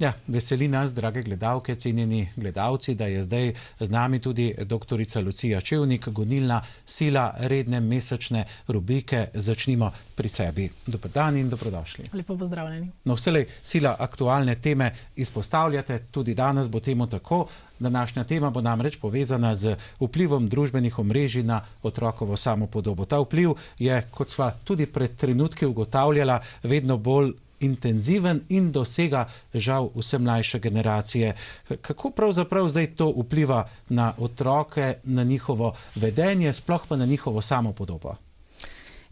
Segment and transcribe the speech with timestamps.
[0.00, 4.96] Ja, veseli nas, drage gledalke, cenjeni gledalci, da je zdaj z nami tudi dr.
[5.24, 10.70] Lucija Čevnik, gonilna sila redne mesečne rubrike Začnimo pri sebi.
[10.86, 12.04] Dobro dan in dobrodošli.
[12.12, 12.88] Lepo pozdravljeni.
[13.04, 17.46] No, vselej sila aktualne teme izpostavljate, tudi danes bo temu tako.
[17.78, 23.04] Današnja tema bo namreč povezana z vplivom družbenih omrežij na otrokovo samopodobo.
[23.04, 29.90] Ta vpliv je, kot sva tudi pred trenutki ugotavljala, vedno bolj intenziven in dosega žal
[29.94, 31.34] vse mlajše generacije.
[31.82, 38.14] Kako pravzaprav zdaj to vpliva na otroke, na njihovo vedenje, sploh pa na njihovo samopodobo?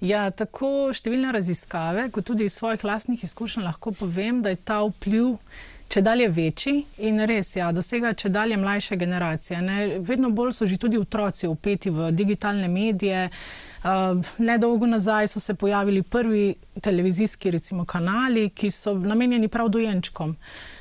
[0.00, 4.84] Ja, tako številne raziskave, kot tudi iz svojih lastnih izkušenj lahko povem, da je ta
[4.86, 5.34] vpliv
[5.88, 6.74] če dalje večji
[7.08, 9.60] in res ja, dosega če dalje mlajše generacije.
[9.64, 9.78] Ne?
[10.04, 13.28] Vedno bolj so že tudi otroci upeti v digitalne medije.
[13.78, 20.36] Uh, nedolgo nazaj so se pojavili prvi televizijski recimo, kanali, ki so namenjeni prav dojenčkom.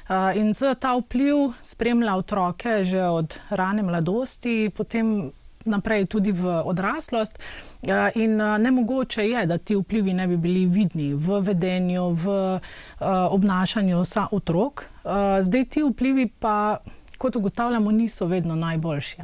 [0.10, 5.32] Uh, in za ta vpliv spremlja otroke že od rane mladosti, potem
[5.66, 7.40] naprej tudi v odraslost.
[7.82, 12.60] Uh, in nemogoče je, da ti vplivi ne bi bili vidni v vedenju, v
[13.30, 14.86] obnašanju otrok.
[15.04, 16.78] Uh, zdaj ti vplivi pa,
[17.18, 19.22] kot ugotavljamo, niso vedno najboljši.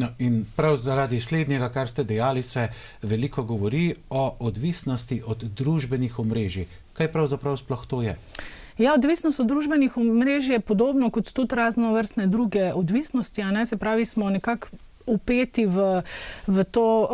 [0.00, 2.68] No, in prav zaradi slednjega, kar ste dejali, se
[3.02, 6.64] veliko govori o odvisnosti od družbenih omrežij.
[6.96, 8.16] Kaj pravzaprav sploh to je?
[8.78, 13.42] Ja, odvisnost od družbenih omrežij je podobno kot tudi razno vrstne druge odvisnosti.
[13.64, 14.68] Se pravi, smo nekako
[15.06, 16.02] upeti v,
[16.46, 17.10] v to uh,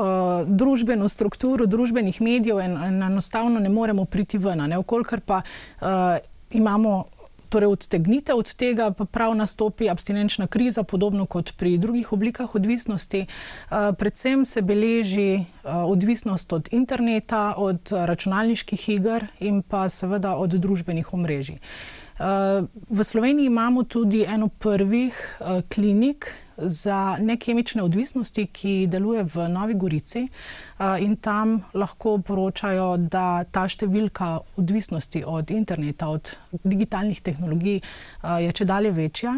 [0.47, 4.73] družbeno strukturo družbenih medijev in, in enostavno ne moremo priti ven.
[4.79, 5.89] Okolikor pa uh,
[6.51, 7.05] imamo
[7.49, 13.27] torej odtegnite od tega, pa prav nastopi abstinenčna kriza, podobno kot pri drugih oblikah odvisnosti.
[13.27, 15.45] Uh, predvsem se beleži uh,
[15.91, 21.59] odvisnost od interneta, od računalniških iger in pa seveda od družbenih omrežij.
[22.89, 25.39] V Sloveniji imamo tudi eno prvih
[25.75, 30.29] klinik, za nekemične odvisnosti, ki deluje v Novi Gorici
[31.01, 36.33] in tam lahko poročajo, da ta številka odvisnosti od interneta, od
[36.65, 37.81] digitalnih tehnologij
[38.47, 39.37] je če dalje večja.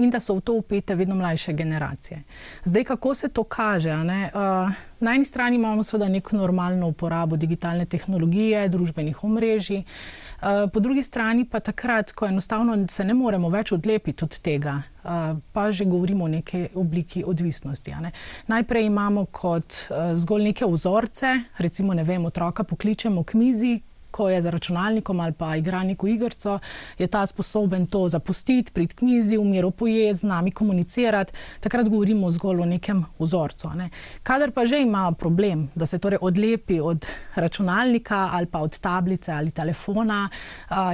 [0.00, 2.22] In da so v to upete vedno mlajše generacije.
[2.64, 3.92] Zdaj, kako se to kaže?
[3.92, 4.72] Uh,
[5.04, 10.31] na eni strani imamo seveda neko normalno uporabo digitalne tehnologije, družbenih omrežij, uh, Eh,
[10.72, 15.38] po drugi strani pa takrat, ko enostavno se ne moremo več odlepiti od tega, uh,
[15.52, 17.94] pa že govorimo o neki obliki odvisnosti.
[18.00, 18.10] Ne?
[18.46, 23.80] Najprej imamo kot uh, zgolj neke vzorce, recimo, ne vem, otroka pokličemo k mizi,
[24.12, 26.58] ko je za računalnikom ali pa igra neko igrico,
[26.98, 31.32] je ta sposoben to zapustiti, priti k mizi, v miru pojesti, z nami komunicirati.
[31.60, 33.70] Takrat govorimo zgolj o nekem vzorcu.
[33.76, 33.88] Ne.
[34.22, 39.32] Kadar pa že ima problem, da se torej odlepi od računalnika ali pa od tablice
[39.32, 40.28] ali telefona,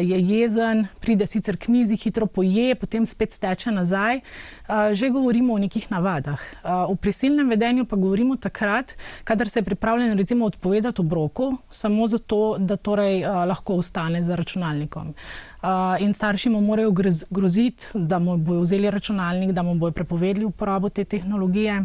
[0.00, 4.20] je jezen, pride sicer k mizi, hitro poje, potem spet steče nazaj.
[4.92, 6.40] Že govorimo o nekih navadah.
[6.92, 8.92] V prisilnem vedenju pa govorimo takrat,
[9.24, 14.22] kadar se je pripravljen recimo odpovedati obroku, samo zato, da torej torej, uh, lahko ostane
[14.22, 15.14] za računalnikom.
[15.62, 15.68] Uh,
[16.00, 16.92] in starši mu morajo
[17.30, 21.84] groziti, da mu bodo vzeli računalnik, da mu bodo prepovedali uporabo te tehnologije.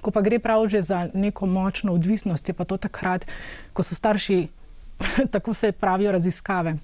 [0.00, 3.26] Ko pa gre prav že za neko močno odvisnost, je pa to takrat,
[3.72, 4.48] ko so starši,
[5.32, 6.76] tako se pravijo raziskave,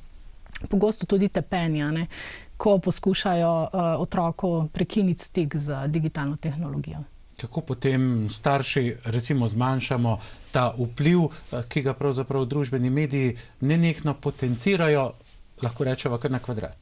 [0.69, 2.07] pogosto tudi tepenja, ne,
[2.57, 7.16] ko poskušajo uh, otroku prekiniti stik z digitalno tehnologijo.
[7.41, 10.21] Kako potem starši recimo zmanjšamo
[10.53, 15.13] ta vpliv, eh, ki ga pravzaprav družbeni mediji nenehno potencirajo,
[15.63, 16.77] lahko rečemo, kar na kvadrat?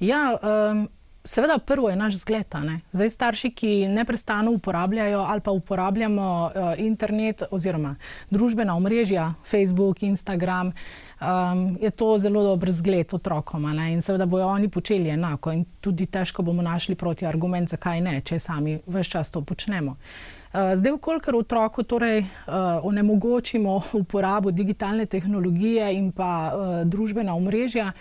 [0.00, 0.88] Ja, um,
[1.26, 2.54] seveda, prvo je naš zgled.
[2.92, 7.96] Zdaj, starši, ki neustano uporabljajo ali pa uporabljamo uh, internet oziroma
[8.30, 10.72] družbena omrežja, Facebook, Instagram
[11.20, 13.78] um, je to zelo dober zgled otrokom.
[13.78, 18.20] In seveda bojo oni počeli enako, in tudi težko bomo našli proti argument, zakaj ne,
[18.20, 19.90] če sami vse čas to počnemo.
[19.90, 20.36] Uh,
[20.76, 27.92] zdaj, kolikor otroku torej, uh, onemogočimo uporabo digitalne tehnologije in pa uh, družbena omrežja,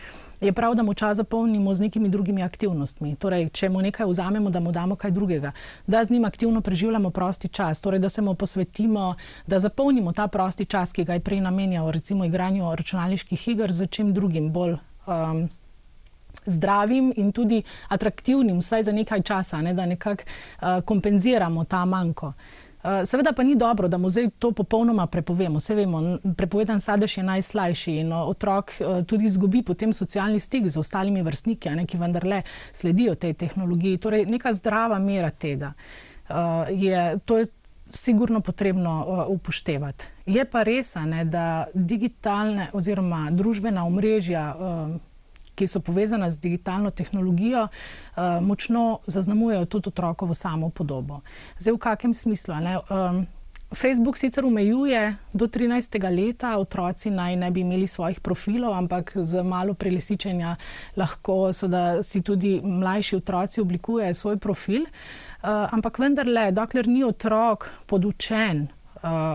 [0.41, 3.15] je prav, da mu čas zapolnimo z nekimi drugimi aktivnostmi.
[3.15, 5.51] Torej, če mu nekaj vzamemo, da mu damo kaj drugega,
[5.87, 9.15] da z njim aktivno preživljamo prosti čas, torej, da se mu posvetimo,
[9.47, 13.87] da zapolnimo ta prosti čas, ki ga je prej namenjal, recimo igranju računalniških iger, z
[13.87, 14.77] čim drugim bolj.
[15.07, 15.47] Um,
[16.45, 22.27] Zdravim in tudi atraktivnim, vsaj za nekaj časa, ne, da nekako uh, kompenziramo ta manjko.
[22.27, 25.57] Uh, Eh, seveda pa ni dobro, da mu zdaj to popolnoma prepovemo.
[25.57, 30.77] Vse vemo, prepovedan sadež je najslajši in otrok eh, tudi izgubi potem socialni stik z
[30.77, 33.97] ostalimi vrstniki, ne, ki vendarle sledijo tej tehnologiji.
[33.97, 35.73] Torej, neka zdrava mera tega
[36.29, 36.35] uh,
[36.69, 37.19] je.
[37.29, 37.45] je
[37.89, 40.05] Sigurno potrebno uh, upoštevati.
[40.25, 44.95] Je pa res, ne, da digitalne oziroma družbena omrežja uh,
[45.55, 47.67] ki so povezana z digitalno tehnologijo,
[48.41, 51.21] močno zaznamujejo tudi otrokovo samo podobo.
[51.59, 52.55] Zdaj, v kakem smislu?
[53.73, 55.99] Facebook sicer omejuje do 13.
[56.15, 60.55] leta, otroci naj ne bi imeli svojih profilov, ampak z malo prelisičenja
[60.95, 64.81] lahko so, da si tudi mlajši otroci oblikujejo svoj profil.
[64.81, 68.67] Uh, ampak vendarle, dokler ni otrok podučen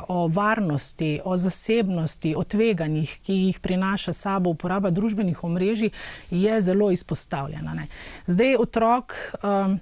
[0.09, 5.91] o varnosti, o zasebnosti, o tveganjih, ki jih prinaša sabo uporaba družbenih omrežij,
[6.31, 7.75] je zelo izpostavljena.
[7.75, 7.87] Ne.
[8.27, 9.15] Zdaj otrok.
[9.43, 9.81] Um,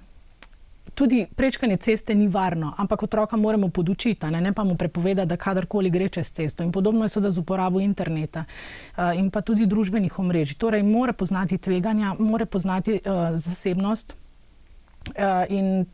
[0.99, 5.37] tudi prečkanje ceste ni varno, ampak otroka moramo podučiti, ne, ne pa mu prepovedati, da
[5.37, 6.63] kadarkoli gre čez cesto.
[6.63, 10.57] In podobno je seveda z uporabo interneta uh, in pa tudi družbenih omrežij.
[10.59, 15.85] Torej, mora poznati tveganja, mora poznati uh, zasebnost uh, in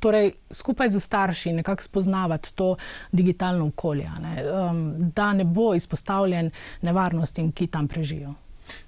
[0.00, 2.76] torej skupaj z starši nekako spoznavati to
[3.12, 6.50] digitalno okolje, ne, um, da ne bo izpostavljen
[6.82, 8.34] nevarnostim, ki tam prežijo.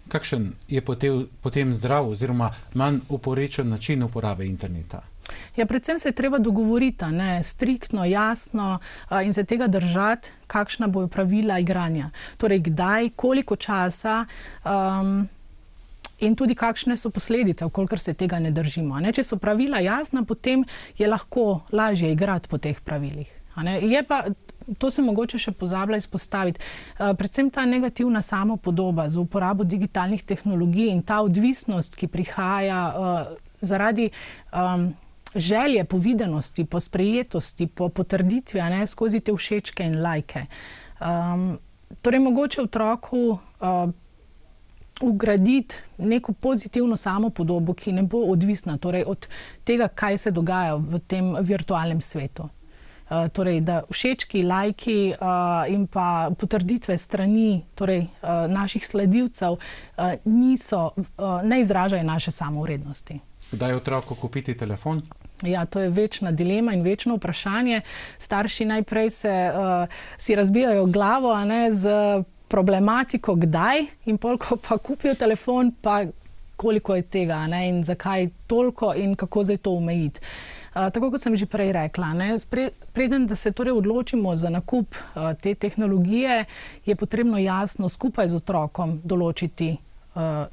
[0.08, 5.02] Kakšen je potem, potem zdrav oziroma manj uporečen način uporabe interneta?
[5.56, 8.78] Ja, predvsem se je treba dogovoriti, ne, striktno, jasno
[9.24, 12.10] in se tega držati, kakšna bojo pravila igranja.
[12.36, 14.24] Torej, kdaj, koliko časa.
[14.64, 15.28] Um,
[16.24, 19.00] In tudi, kakšne so posledice, če se tega ne držimo.
[19.00, 19.12] Ne?
[19.12, 20.64] Če so pravila jasna, potem
[20.96, 23.28] je lahko lažje igrati po teh pravilih.
[24.08, 24.24] Pa,
[24.78, 26.60] to se mogoče še pozablja izpostaviti.
[26.98, 33.34] Uh, predvsem ta negativna samopodoba z uporabo digitalnih tehnologij in ta odvisnost, ki prihaja uh,
[33.60, 34.10] zaradi.
[34.52, 34.94] Um,
[35.36, 40.46] želje po videnosti, po sprejetosti, po potrditvi, ne skozi te všečke in lajke.
[40.96, 41.58] Um,
[42.00, 43.90] torej, mogoče otroku uh,
[45.00, 49.28] ugraditi neko pozitivno samopodobo, ki ne bo odvisna torej, od
[49.64, 52.48] tega, kaj se dogaja v tem virtualnem svetu.
[53.06, 59.60] Uh, torej, da všečki, lajki uh, in pa potrditve strani torej, uh, naših sledilcev uh,
[60.24, 63.20] niso, uh, ne izražajo naše samovrednosti.
[63.52, 65.02] Kdaj je otroku kupiti telefon?
[65.42, 67.80] Ja, to je večna dilema in večno vprašanje.
[68.18, 69.88] Starši najprej se, uh,
[70.18, 71.88] si razbijajo glavo ne, z
[72.48, 76.04] problematiko, kdaj in polko pa kupijo telefon, pa
[76.56, 80.20] koliko je tega ne, in zakaj toliko in kako zdaj to omejiti.
[80.74, 84.94] Uh, tako kot sem že prej rekla, ne, spre, preden se torej odločimo za nakup
[84.94, 86.44] uh, te tehnologije,
[86.86, 89.76] je potrebno jasno skupaj z otrokom določiti.
[90.14, 90.46] Uh,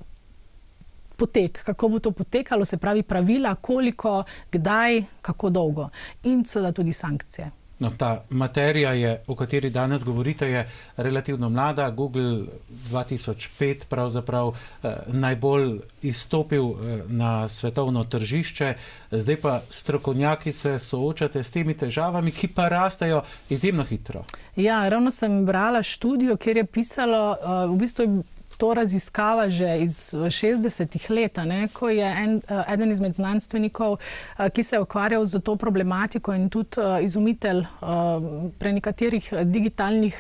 [1.18, 5.90] potek, kako bo to potekalo, se pravi pravila, koliko, kdaj, kako dolgo
[6.24, 7.52] in seveda tudi sankcije.
[7.84, 11.90] No, ta materija, je, o kateri danes govorite, je relativno mlada.
[11.90, 12.46] Google
[12.92, 14.54] 2005 pravzaprav
[14.84, 18.74] eh, najbolj izstopil eh, na svetovno tržišče,
[19.12, 24.24] zdaj pa strokovnjaki se soočate s temi težavami, ki pa rastejo izjemno hitro.
[24.56, 28.24] Ja, ravno sem brala študijo, kjer je pisalo, eh, v bistvu je
[28.64, 34.48] to raziskava že iz 60-ih let, ne, ko je en, uh, eden izmed znanstvenikov, uh,
[34.56, 40.16] ki se je ukvarjal z to problematiko in tudi izumitelj uh, pre nekaterih digitalnih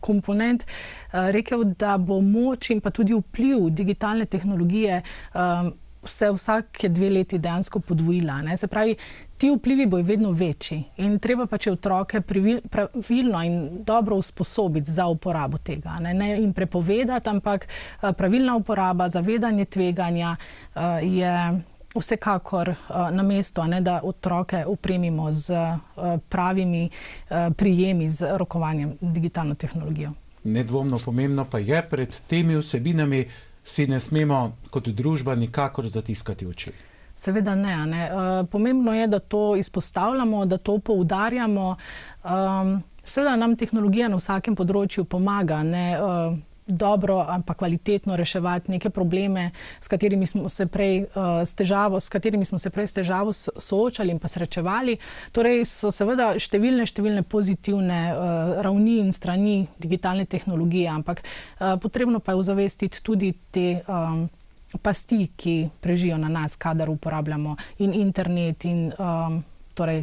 [0.00, 0.64] komponent,
[1.12, 5.02] rekel, da bo moč in pa tudi vpliv digitalne tehnologije.
[6.06, 8.42] Se vsake dve leti dejansko podvojila.
[8.42, 8.56] Ne?
[8.56, 8.96] Se pravi,
[9.36, 15.06] ti vplivi bojo vedno večji in treba pa če otroke pravilno in dobro usposobiti za
[15.06, 15.98] uporabo tega.
[16.00, 20.36] Ne, ne jim prepovedati, ampak eh, pravilna uporaba, zavedanje tveganja
[20.74, 21.60] uh, je.
[21.96, 25.54] Vsekakor uh, na mesto, ne, da otroke upremimo z
[26.28, 26.90] pravimi
[27.56, 30.10] prijemi, z rokovanjem digitalno tehnologijo.
[30.44, 33.24] Nedvomno pomembno pa je pred temi vsebinami
[33.66, 36.72] si ne smemo kot družba nikakor zatiskati oči.
[37.16, 37.76] Seveda ne.
[37.86, 38.02] ne.
[38.12, 41.76] Uh, pomembno je, da to izpostavljamo, da to poudarjamo.
[42.24, 45.62] Um, seveda nam tehnologija na vsakem področju pomaga.
[45.64, 52.00] Uh, dobro, ampak kvalitetno reševati neke probleme, s katerimi smo se prej, uh, s težavo,
[52.00, 54.96] s katerimi smo se prej s težavo soočali in pa srečevali.
[55.32, 62.20] Torej so seveda številne, številne pozitivne uh, ravni in strani digitalne tehnologije, ampak uh, potrebno
[62.20, 63.82] pa je ozavestiti tudi te.
[63.86, 64.26] Um,
[64.82, 69.38] Pasti, ki prežijo na nas, kadar uporabljamo in internet, in um,
[69.78, 70.02] torej,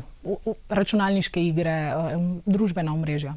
[0.72, 3.36] računalniške igre, um, družbena omrežja.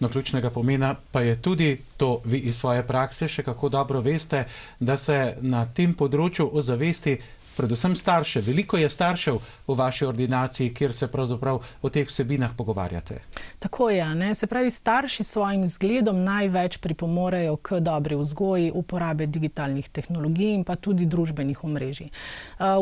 [0.00, 4.44] No, ključnega pomena pa je tudi to, vi iz svoje prakse še kako dobro veste,
[4.80, 7.18] da se na tem področju ozavesti.
[7.58, 8.38] Predvsem starše.
[8.46, 13.16] Veliko je staršev v vaši ordinaciji, kjer se pravzaprav o teh vsebinah pogovarjate.
[13.58, 14.04] Tako je.
[14.14, 14.28] Ne?
[14.38, 20.62] Se pravi, starši s svojim zgledom največ pripomorejo k dobri vzgoji, uporabe digitalnih tehnologij in
[20.64, 22.12] pa tudi družbenih omrežij.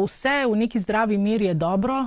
[0.04, 2.02] Vse v neki zdravi meri je dobro,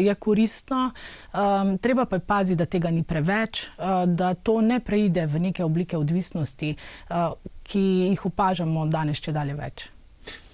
[0.00, 0.90] je koristno,
[1.34, 5.40] um, treba pa je paziti, da tega ni preveč, uh, da to ne preide v
[5.48, 6.74] neke oblike odvisnosti,
[7.10, 7.32] uh,
[7.62, 9.88] ki jih opažamo danes, če dalje več.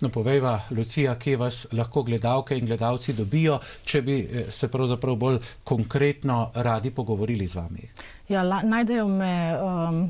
[0.00, 4.18] No, povejva, Lucija, kje vas lahko gledalke in gledalci dobijo, če bi
[4.50, 7.88] se pravzaprav bolj konkretno radi pogovorili z vami.
[8.28, 10.04] Ja, la, najdejo me um,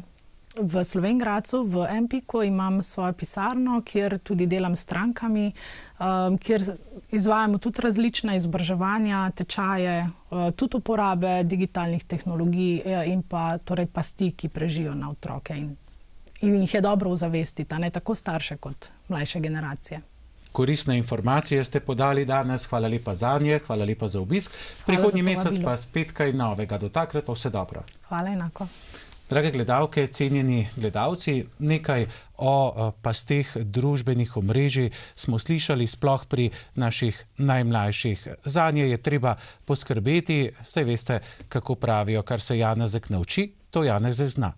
[0.60, 5.52] v Slovengracu, v Empiku imam svojo pisarno, kjer tudi delam s strankami,
[5.98, 6.62] um, kjer
[7.10, 14.32] izvajamo tudi različna izobraževanja, tečaje, uh, tudi uporabe digitalnih tehnologij uh, in pa torej pasti,
[14.32, 15.76] ki prežijo na otroke in,
[16.40, 20.00] in jih je dobro ozavestiti, ne tako starše kot mlajše generacije.
[20.54, 24.52] Koristne informacije ste podali danes, hvala lepa za nje, hvala lepa za obisk.
[24.86, 27.82] Prihodnji mesec pa spet kaj novega, do takrat pa vse dobro.
[28.08, 28.66] Hvala enako.
[29.30, 38.28] Drage gledalke, cenjeni gledalci, nekaj o pasteh družbenih omrežij smo slišali sploh pri naših najmlajših.
[38.44, 44.28] Za nje je treba poskrbeti, saj veste, kako pravijo, kar se Janezek nauči, to Janezek
[44.28, 44.52] zna.